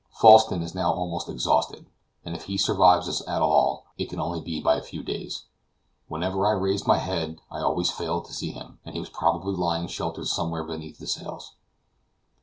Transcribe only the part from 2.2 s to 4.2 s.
and if he survives us at all, it can